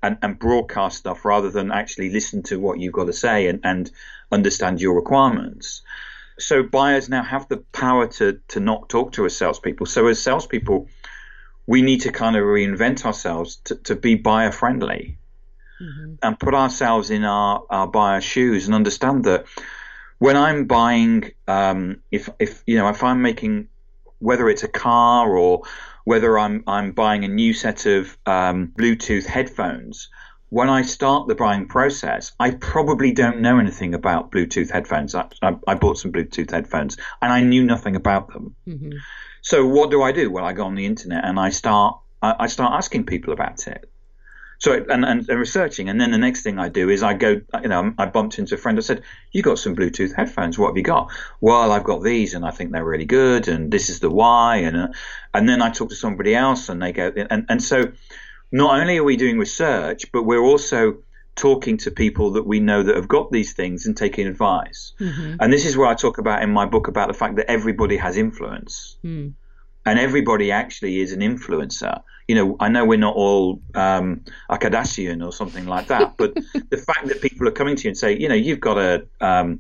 [0.01, 3.60] and, and broadcast stuff rather than actually listen to what you've got to say and,
[3.63, 3.91] and
[4.31, 5.81] understand your requirements.
[6.38, 9.86] So buyers now have the power to to not talk to us salespeople.
[9.86, 10.88] So as salespeople,
[11.65, 15.17] we need to kind of reinvent ourselves to, to be buyer friendly
[15.81, 16.15] mm-hmm.
[16.21, 19.45] and put ourselves in our, our buyer shoes and understand that
[20.19, 23.67] when I'm buying, um, if if you know, if I'm making,
[24.19, 25.63] whether it's a car or
[26.04, 30.10] whether I'm I'm buying a new set of um, Bluetooth headphones,
[30.49, 35.15] when I start the buying process, I probably don't know anything about Bluetooth headphones.
[35.15, 38.56] I, I, I bought some Bluetooth headphones and I knew nothing about them.
[38.67, 38.91] Mm-hmm.
[39.41, 40.32] So what do I do?
[40.32, 43.67] Well, I go on the internet and I start I, I start asking people about
[43.67, 43.89] it.
[44.65, 47.39] So and, and, and researching, and then the next thing I do is I go,
[47.62, 48.80] you know, I bumped into a friend.
[48.80, 50.58] I said, "You got some Bluetooth headphones?
[50.58, 53.71] What have you got?" Well, I've got these, and I think they're really good, and
[53.71, 54.88] this is the why, and uh,
[55.36, 57.91] and then I talk to somebody else, and they go, and and so
[58.51, 60.97] not only are we doing research, but we're also
[61.36, 64.93] talking to people that we know that have got these things and taking advice.
[64.99, 65.36] Mm-hmm.
[65.41, 67.97] And this is where I talk about in my book about the fact that everybody
[67.97, 68.97] has influence.
[69.06, 69.34] Mm
[69.86, 72.02] and everybody actually is an influencer.
[72.28, 76.34] You know, I know we're not all um, a Kardashian or something like that, but
[76.69, 79.06] the fact that people are coming to you and say, you know, you've got a
[79.21, 79.60] um,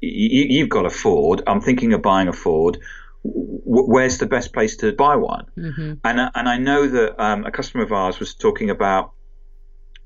[0.00, 1.42] you, have got a Ford.
[1.46, 2.78] I'm thinking of buying a Ford.
[3.22, 5.46] where's the best place to buy one?
[5.56, 5.94] Mm-hmm.
[6.04, 9.12] And and I know that um, a customer of ours was talking about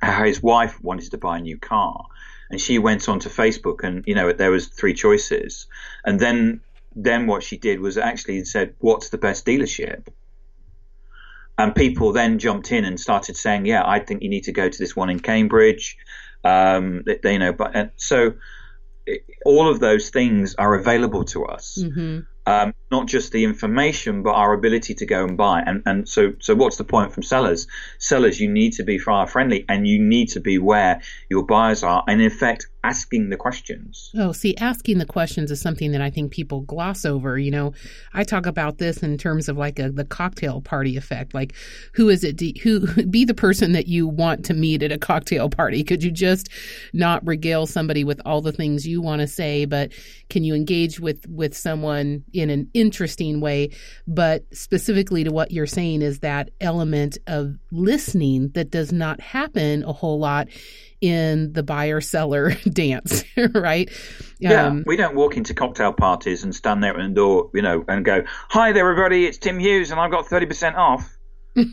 [0.00, 2.06] how his wife wanted to buy a new car,
[2.50, 5.66] and she went onto Facebook and you know there was three choices,
[6.04, 6.60] and then
[6.94, 10.08] then what she did was actually said, "What's the best dealership?"
[11.58, 14.68] And people then jumped in and started saying, "Yeah, I think you need to go
[14.68, 15.96] to this one in Cambridge."
[16.44, 18.34] Um, they, you know, but so
[19.44, 21.78] all of those things are available to us.
[21.80, 25.62] Mm-hmm um, not just the information, but our ability to go and buy.
[25.64, 27.66] And and so so what's the point from sellers?
[27.98, 31.82] Sellers, you need to be buyer friendly, and you need to be where your buyers
[31.82, 34.10] are, and in effect, asking the questions.
[34.16, 37.38] Oh, see, asking the questions is something that I think people gloss over.
[37.38, 37.72] You know,
[38.14, 41.34] I talk about this in terms of like a the cocktail party effect.
[41.34, 41.54] Like,
[41.94, 42.40] who is it?
[42.62, 45.84] who be the person that you want to meet at a cocktail party?
[45.84, 46.48] Could you just
[46.92, 49.92] not regale somebody with all the things you want to say, but
[50.28, 52.24] can you engage with with someone?
[52.32, 53.70] in an interesting way.
[54.06, 59.84] But specifically to what you're saying is that element of listening that does not happen
[59.84, 60.48] a whole lot
[61.00, 63.90] in the buyer seller dance, right?
[64.38, 67.84] Yeah, um, we don't walk into cocktail parties and stand there the door, you know,
[67.88, 71.16] and go, "Hi there, everybody, it's Tim Hughes, and I've got thirty percent off."
[71.54, 71.66] you,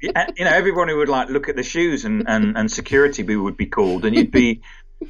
[0.00, 3.66] you, know, everybody would like look at the shoes, and and and security would be
[3.66, 4.62] called, and you'd be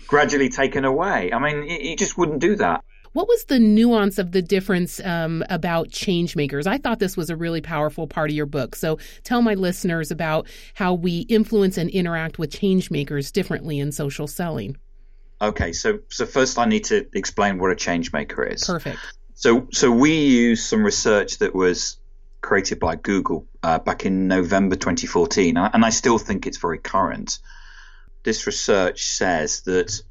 [0.06, 1.32] gradually taken away.
[1.32, 2.84] I mean, you just wouldn't do that.
[3.12, 6.66] What was the nuance of the difference um, about change makers?
[6.66, 8.76] I thought this was a really powerful part of your book.
[8.76, 13.90] So tell my listeners about how we influence and interact with change makers differently in
[13.90, 14.76] social selling.
[15.42, 18.64] Okay, so so first I need to explain what a change maker is.
[18.64, 18.98] Perfect.
[19.34, 21.96] So so we use some research that was
[22.42, 27.38] created by Google uh, back in November 2014, and I still think it's very current.
[28.22, 30.02] This research says that,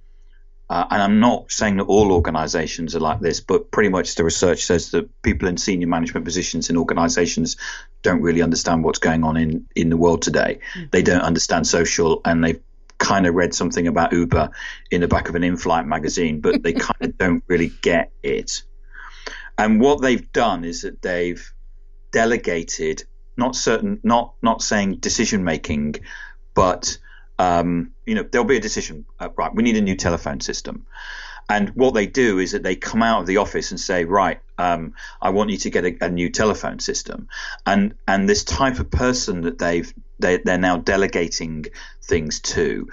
[0.69, 4.23] uh, and I'm not saying that all organizations are like this, but pretty much the
[4.23, 7.57] research says that people in senior management positions in organizations
[8.03, 10.59] don't really understand what's going on in, in the world today.
[10.75, 10.85] Mm-hmm.
[10.91, 12.61] They don't understand social, and they've
[12.99, 14.51] kind of read something about Uber
[14.91, 18.11] in the back of an in flight magazine, but they kind of don't really get
[18.21, 18.61] it.
[19.57, 21.51] And what they've done is that they've
[22.11, 23.03] delegated
[23.37, 25.95] not certain not not saying decision making
[26.53, 26.97] but
[27.39, 30.85] um, you know there'll be a decision uh, right we need a new telephone system
[31.49, 34.39] and what they do is that they come out of the office and say right
[34.57, 37.27] um, i want you to get a, a, new telephone system
[37.65, 41.65] and and this type of person that they've they, they're now delegating
[42.03, 42.87] things to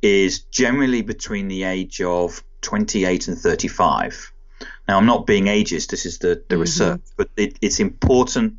[0.00, 4.32] is generally between the age of 28 and 35
[4.88, 5.88] now, I'm not being ageist.
[5.88, 6.60] This is the, the mm-hmm.
[6.60, 8.54] research, but it, it's important.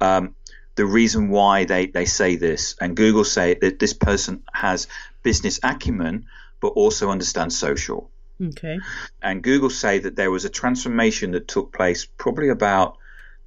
[0.00, 0.34] Um,
[0.76, 4.88] the reason why they, they say this, and Google say that this person has
[5.22, 6.26] business acumen,
[6.60, 8.10] but also understands social.
[8.42, 8.78] Okay.
[9.22, 12.98] And Google say that there was a transformation that took place probably about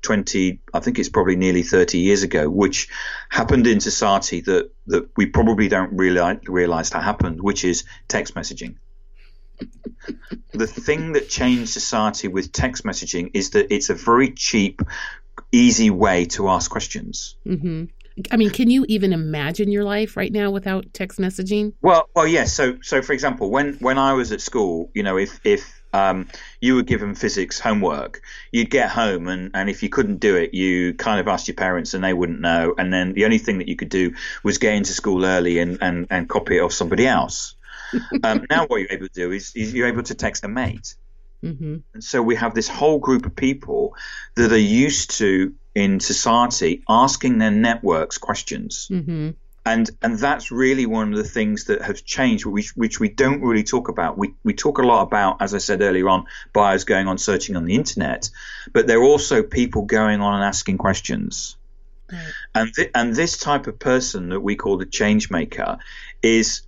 [0.03, 2.87] 20, I think it's probably nearly 30 years ago, which
[3.29, 8.35] happened in society that, that we probably don't realize, realize that happened, which is text
[8.35, 8.75] messaging
[10.53, 14.81] the thing that changed society with text messaging is that it's a very cheap,
[15.51, 17.35] easy way to ask questions.
[17.45, 17.85] Mm-hmm.
[18.31, 21.73] I mean, can you even imagine your life right now without text messaging?
[21.81, 22.51] Well, well, yes.
[22.53, 26.27] So, so for example, when when I was at school, you know, if if um,
[26.59, 30.53] you were given physics homework, you'd get home and, and if you couldn't do it,
[30.53, 32.73] you kind of asked your parents and they wouldn't know.
[32.77, 35.77] And then the only thing that you could do was get into school early and,
[35.81, 37.55] and, and copy it off somebody else
[38.23, 40.95] um, now what you're able to do is, is you're able to text a mate.
[41.43, 41.77] Mm-hmm.
[41.93, 43.95] And so we have this whole group of people
[44.35, 48.87] that are used to in society asking their networks questions.
[48.91, 49.31] Mm-hmm.
[49.65, 53.41] And, and that's really one of the things that has changed, which, which we don't
[53.41, 54.17] really talk about.
[54.17, 57.57] We, we talk a lot about, as I said earlier on, buyers going on searching
[57.57, 58.29] on the internet,
[58.71, 61.57] but there are also people going on and asking questions.
[62.09, 62.33] Right.
[62.55, 65.79] And, th- and this type of person that we call the change maker
[66.21, 66.61] is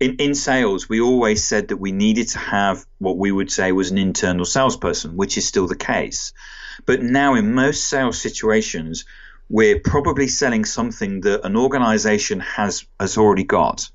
[0.00, 3.70] in, in sales, we always said that we needed to have what we would say
[3.70, 6.32] was an internal salesperson, which is still the case.
[6.86, 9.04] But now, in most sales situations,
[9.50, 13.90] we're probably selling something that an organization has, has already got.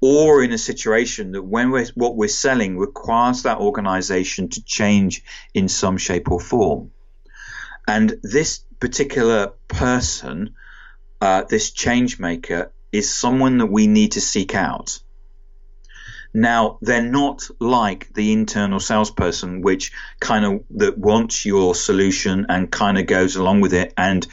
[0.00, 5.22] Or in a situation that when we're, what we're selling requires that organization to change
[5.52, 6.92] in some shape or form.
[7.86, 10.54] And this particular person,
[11.20, 15.00] uh, this change maker, is someone that we need to seek out.
[16.34, 22.70] Now, they're not like the internal salesperson, which kind of that wants your solution and
[22.70, 24.26] kind of goes along with it and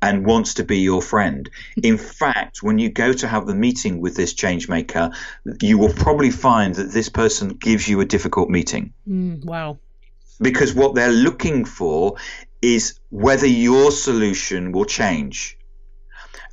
[0.00, 1.48] and wants to be your friend.
[1.80, 5.12] In fact, when you go to have the meeting with this change maker,
[5.60, 8.92] you will probably find that this person gives you a difficult meeting.
[9.08, 9.78] Mm, wow.
[10.40, 12.16] Because what they're looking for
[12.60, 15.56] is whether your solution will change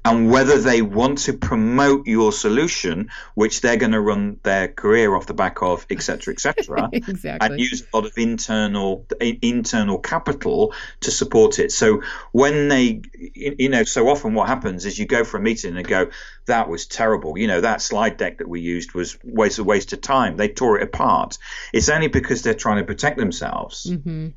[0.05, 5.13] and whether they want to promote your solution, which they're going to run their career
[5.13, 7.37] off the back of, etc., etc., exactly.
[7.41, 11.71] and use a lot of internal internal capital to support it.
[11.71, 15.75] So when they, you know, so often what happens is you go for a meeting
[15.75, 16.09] and go,
[16.45, 19.91] "That was terrible," you know, that slide deck that we used was waste a waste
[19.91, 20.37] of time.
[20.37, 21.37] They tore it apart.
[21.73, 24.29] It's only because they're trying to protect themselves, mm-hmm.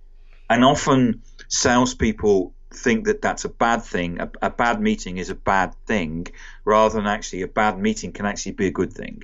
[0.51, 4.21] and often salespeople think that that's a bad thing.
[4.21, 6.27] A, a, bad meeting is a bad thing,
[6.65, 9.23] rather than actually a bad meeting can actually be a good thing.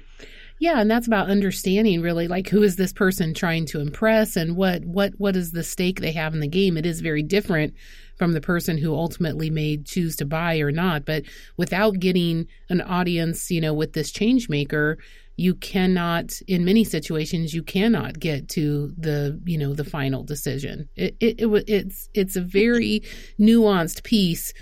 [0.61, 4.57] Yeah, and that's about understanding really like who is this person trying to impress and
[4.57, 6.77] what what what is the stake they have in the game.
[6.77, 7.75] It is very different
[8.17, 11.23] from the person who ultimately may choose to buy or not, but
[11.57, 14.99] without getting an audience, you know, with this change maker,
[15.38, 20.88] you cannot in many situations you cannot get to the you know the final decision.
[20.96, 23.05] It, it, it it's it's a very
[23.40, 24.53] nuanced piece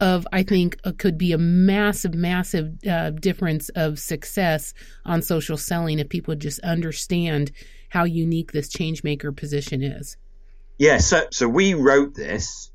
[0.00, 4.72] of i think could be a massive massive uh, difference of success
[5.04, 7.50] on social selling if people just understand
[7.90, 10.16] how unique this change maker position is.
[10.78, 12.70] Yeah so so we wrote this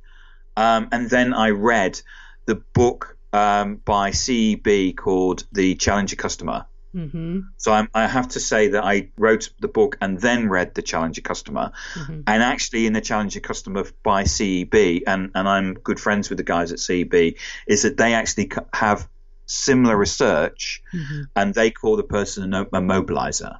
[0.58, 2.02] um, and then i read
[2.46, 6.66] the book um, by CEB called the challenger customer
[6.96, 7.42] Mm-hmm.
[7.58, 10.82] So I'm, i have to say that I wrote the book and then read the
[10.82, 12.22] Challenger Customer, mm-hmm.
[12.26, 16.44] and actually in the Challenger Customer by CEB, and and I'm good friends with the
[16.44, 17.36] guys at CEB,
[17.68, 19.08] is that they actually have
[19.46, 21.24] similar research, mm-hmm.
[21.36, 23.60] and they call the person a, a mobilizer.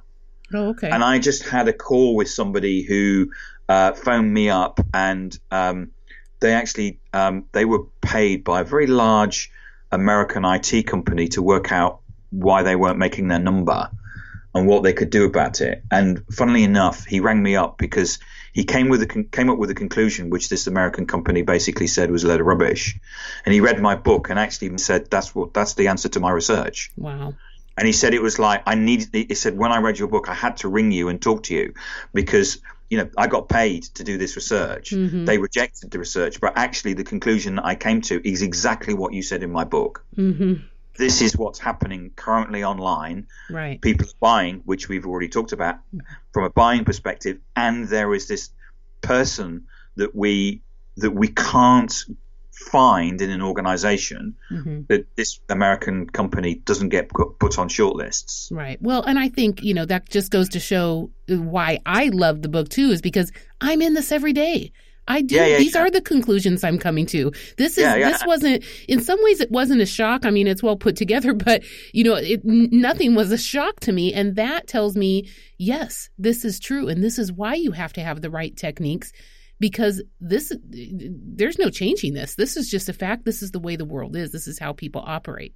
[0.54, 0.88] Oh, okay.
[0.88, 3.32] And I just had a call with somebody who
[3.68, 5.90] uh, phoned me up, and um,
[6.40, 9.50] they actually um, they were paid by a very large
[9.92, 12.00] American IT company to work out
[12.36, 13.90] why they weren't making their number
[14.54, 15.82] and what they could do about it.
[15.90, 18.18] And funnily enough, he rang me up because
[18.52, 22.10] he came with a came up with a conclusion which this American company basically said
[22.10, 22.98] was a load of rubbish.
[23.44, 26.30] And he read my book and actually said that's what that's the answer to my
[26.30, 26.90] research.
[26.96, 27.34] Wow.
[27.76, 29.08] And he said it was like I needed.
[29.12, 31.54] He said when I read your book, I had to ring you and talk to
[31.54, 31.74] you
[32.14, 34.90] because you know I got paid to do this research.
[34.90, 35.26] Mm-hmm.
[35.26, 39.12] They rejected the research, but actually the conclusion that I came to is exactly what
[39.12, 40.02] you said in my book.
[40.16, 40.66] Mm-hmm
[40.98, 43.26] this is what's happening currently online.
[43.50, 43.80] Right.
[43.80, 45.76] People are buying, which we've already talked about
[46.32, 48.50] from a buying perspective, and there is this
[49.00, 50.62] person that we
[50.96, 51.92] that we can't
[52.56, 54.80] find in an organization mm-hmm.
[54.88, 58.50] that this American company doesn't get put on shortlists.
[58.50, 58.80] Right.
[58.80, 62.48] Well, and I think, you know, that just goes to show why I love the
[62.48, 63.30] book too is because
[63.60, 64.72] I'm in this every day.
[65.08, 65.36] I do.
[65.36, 65.82] Yeah, yeah, These yeah.
[65.82, 67.32] are the conclusions I'm coming to.
[67.56, 70.24] This is this wasn't in some ways it wasn't a shock.
[70.24, 73.92] I mean, it's well put together, but you know, it nothing was a shock to
[73.92, 77.92] me and that tells me yes, this is true and this is why you have
[77.94, 79.12] to have the right techniques
[79.58, 82.34] because this there's no changing this.
[82.34, 83.24] This is just a fact.
[83.24, 84.32] This is the way the world is.
[84.32, 85.54] This is how people operate.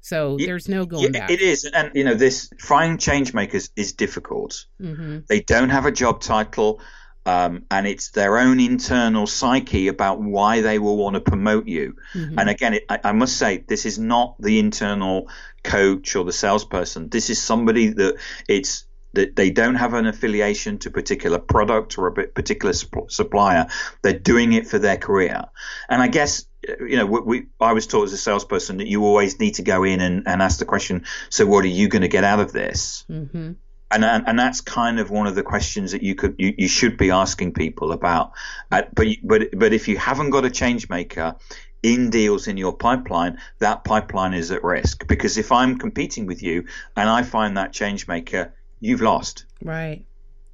[0.00, 1.30] So there's no going back.
[1.30, 4.64] It is, and you know, this finding change makers is difficult.
[4.80, 5.20] Mm-hmm.
[5.28, 6.80] They don't have a job title
[7.28, 11.94] um, and it's their own internal psyche about why they will want to promote you.
[12.14, 12.38] Mm-hmm.
[12.38, 15.28] And again, it, I, I, must say, this is not the internal
[15.62, 17.10] coach or the salesperson.
[17.10, 18.16] This is somebody that
[18.48, 23.66] it's that they don't have an affiliation to a particular product or a particular supplier.
[24.02, 25.44] They're doing it for their career.
[25.90, 26.46] And I guess
[26.80, 29.62] you know, we, we, I was taught as a salesperson that you always need to
[29.62, 32.40] go in and, and ask the question, so what are you going to get out
[32.40, 33.04] of this?
[33.10, 33.52] Mm-hmm
[33.90, 36.96] and and that's kind of one of the questions that you could you, you should
[36.96, 38.32] be asking people about.
[38.70, 41.36] Uh, but but but if you haven't got a change maker
[41.82, 46.42] in deals in your pipeline, that pipeline is at risk because if I'm competing with
[46.42, 46.64] you
[46.96, 49.46] and I find that change maker, you've lost.
[49.62, 50.04] Right.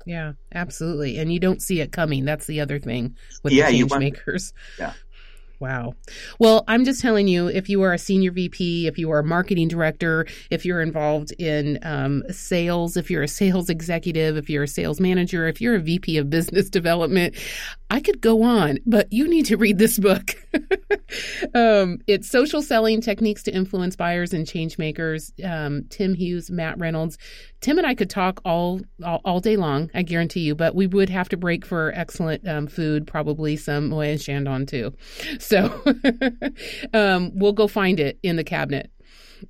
[0.07, 1.19] Yeah, absolutely.
[1.19, 2.25] And you don't see it coming.
[2.27, 4.53] That's the other thing with yeah, the change makers.
[4.79, 4.93] Yeah.
[5.61, 5.95] Wow.
[6.39, 9.25] Well, I'm just telling you, if you are a senior VP, if you are a
[9.25, 14.65] marketing director, if you're involved in um, sales, if you're a sales executive, if you're
[14.65, 17.37] a sales manager, if you're a VP of business development,
[17.95, 20.35] I could go on, but you need to read this book.
[21.55, 25.33] um, it's Social Selling Techniques to Influence Buyers and Change Makers.
[25.45, 27.19] Um, Tim Hughes, Matt Reynolds.
[27.61, 30.89] Tim and I could talk all, all, all day long, I guarantee you, but we
[30.89, 34.93] would have to break for excellent um, food, probably some Moët & Chandon too.
[35.39, 35.81] So
[36.93, 38.91] um, we'll go find it in the cabinet.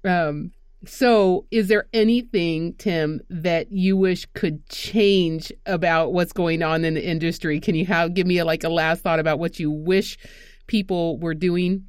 [0.05, 0.53] Um,
[0.87, 6.95] so, is there anything, Tim, that you wish could change about what's going on in
[6.95, 7.61] the industry?
[7.61, 10.19] Can you have give me a, like a last thought about what you wish
[10.67, 11.87] people were doing?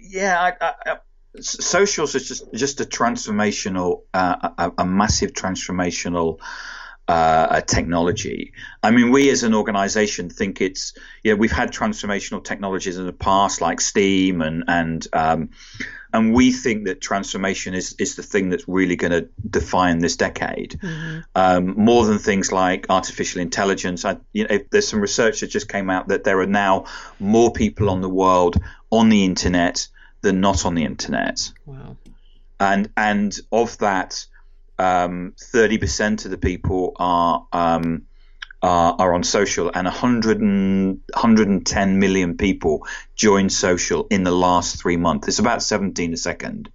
[0.00, 0.96] Yeah, I, I,
[1.40, 6.38] socials is just just a transformational, uh, a, a, massive transformational
[7.10, 8.52] uh, technology.
[8.82, 10.94] I mean, we as an organization think it's,
[11.32, 15.50] know, we've had transformational technologies in the past like Steam and, and, um,
[16.12, 20.16] and we think that transformation is, is the thing that's really going to define this
[20.16, 21.20] decade, mm-hmm.
[21.34, 24.04] um, more than things like artificial intelligence.
[24.04, 26.86] I, you know, there's some research that just came out that there are now
[27.18, 28.56] more people on the world
[28.90, 29.88] on the internet
[30.22, 31.52] than not on the internet.
[31.64, 31.96] Wow.
[32.58, 34.26] And and of that,
[34.78, 38.06] um, 30% of the people are, um,
[38.62, 44.80] are, are on social, and 100 and, 110 million people joined social in the last
[44.80, 45.28] three months.
[45.28, 46.70] It's about 17 a second.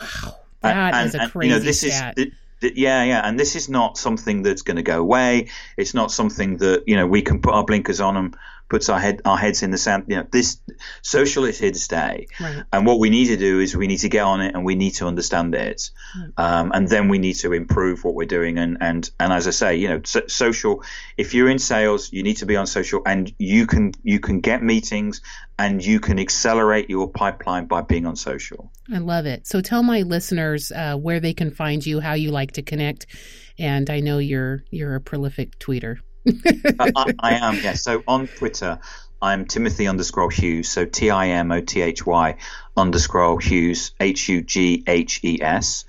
[0.00, 2.14] Wow, that and, is a crazy and, you know, this stat.
[2.18, 5.48] Is, yeah, yeah, and this is not something that's going to go away.
[5.76, 8.36] It's not something that you know we can put our blinkers on and
[8.68, 10.04] puts our head our heads in the sand.
[10.08, 10.60] You know, this
[11.02, 12.64] social is here to stay, right.
[12.72, 14.74] and what we need to do is we need to get on it and we
[14.74, 16.32] need to understand it, right.
[16.36, 18.58] um, and then we need to improve what we're doing.
[18.58, 20.82] And and and as I say, you know, so, social.
[21.16, 24.40] If you're in sales, you need to be on social, and you can you can
[24.40, 25.20] get meetings
[25.58, 28.70] and you can accelerate your pipeline by being on social.
[28.92, 29.46] I love it.
[29.46, 33.06] So tell my listeners uh, where they can find you, how you like to connect,
[33.58, 35.98] and I know you're you're a prolific tweeter.
[36.26, 37.82] I, I, am, yes.
[37.82, 38.78] So on Twitter,
[39.20, 40.68] I'm Timothy underscore Hughes.
[40.68, 42.36] So T I M O T H Y
[42.76, 45.84] underscore Hughes, H U G H E S.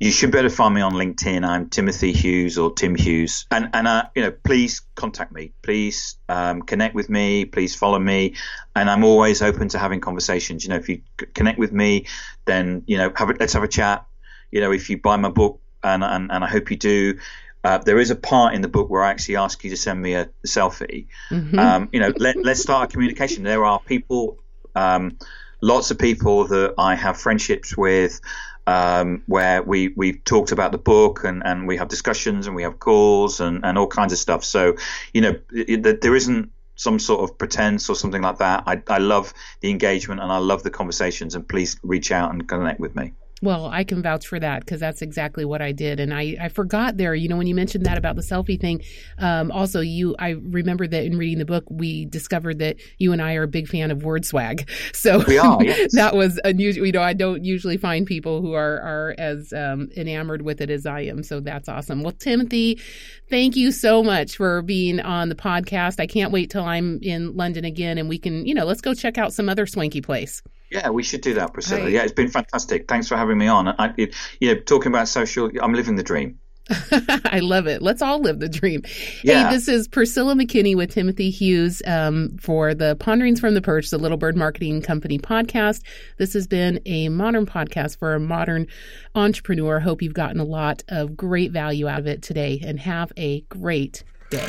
[0.00, 1.46] you should be able to find me on LinkedIn.
[1.46, 5.52] I'm Timothy Hughes or Tim Hughes, and and uh, you know, please contact me.
[5.62, 7.44] Please um, connect with me.
[7.44, 8.34] Please follow me,
[8.74, 10.64] and I'm always open to having conversations.
[10.64, 11.02] You know, if you
[11.34, 12.06] connect with me,
[12.44, 14.04] then you know, have a, let's have a chat.
[14.50, 17.18] You know, if you buy my book, and and, and I hope you do.
[17.64, 20.00] Uh, there is a part in the book where I actually ask you to send
[20.00, 21.06] me a, selfie.
[21.30, 21.58] Mm-hmm.
[21.58, 23.42] Um, you know, let, let's start a communication.
[23.42, 24.38] There are people,
[24.74, 25.18] um,
[25.62, 28.20] lots of people that I have friendships with,
[28.66, 32.62] um, where we we've talked about the book and, and we have discussions and we
[32.62, 34.44] have calls and, and all kinds of stuff.
[34.44, 34.76] So,
[35.12, 38.64] you know, it, it, there isn't some sort of pretense or something like that.
[38.66, 41.34] I, I love the engagement and I love the conversations.
[41.34, 43.12] And please reach out and connect with me.
[43.42, 46.00] Well, I can vouch for that because that's exactly what I did.
[46.00, 48.82] And I, I forgot there, you know, when you mentioned that about the selfie thing,
[49.18, 53.20] um, also you, I remember that in reading the book, we discovered that you and
[53.20, 54.68] I are a big fan of word swag.
[54.94, 55.92] So we are, yes.
[55.94, 56.86] that was unusual.
[56.86, 60.70] You know, I don't usually find people who are, are as um, enamored with it
[60.70, 61.22] as I am.
[61.22, 62.02] So that's awesome.
[62.02, 62.80] Well, Timothy,
[63.28, 66.00] thank you so much for being on the podcast.
[66.00, 68.94] I can't wait till I'm in London again and we can, you know, let's go
[68.94, 70.42] check out some other swanky place.
[70.70, 71.84] Yeah, we should do that, Priscilla.
[71.84, 71.92] Right.
[71.92, 72.88] Yeah, it's been fantastic.
[72.88, 73.68] Thanks for having me on.
[73.68, 76.38] I, it, you know, talking about social, I'm living the dream.
[77.26, 77.82] I love it.
[77.82, 78.82] Let's all live the dream.
[79.22, 79.48] Yeah.
[79.48, 83.90] Hey, this is Priscilla McKinney with Timothy Hughes um, for the Ponderings from the Perch,
[83.90, 85.82] the Little Bird Marketing Company podcast.
[86.16, 88.66] This has been a modern podcast for a modern
[89.14, 89.78] entrepreneur.
[89.80, 93.42] Hope you've gotten a lot of great value out of it today and have a
[93.42, 94.48] great day.